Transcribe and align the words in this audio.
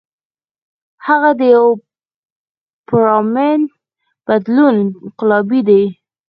هغه 1.05 1.29
د 1.39 1.41
يو 1.55 1.65
پُرامن 2.87 3.59
بدلون 4.27 4.75
انقلابي 5.05 5.61
دے۔ 5.67 5.81